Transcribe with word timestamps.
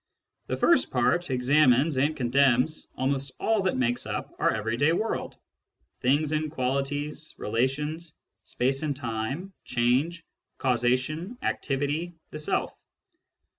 The 0.47 0.57
first 0.57 0.89
part 0.89 1.29
examines 1.29 1.95
and 1.97 2.17
condemns 2.17 2.87
almost 2.97 3.33
all 3.39 3.61
that 3.61 3.77
makes 3.77 4.07
up 4.07 4.33
our 4.39 4.49
everyday 4.51 4.93
world: 4.93 5.37
things 5.99 6.31
and 6.31 6.49
qualities, 6.49 7.35
relations, 7.37 8.15
space 8.43 8.81
and 8.81 8.95
time, 8.95 9.53
change, 9.63 10.25
causation, 10.57 11.37
activity, 11.43 12.15
the 12.31 12.39
self. 12.39 12.75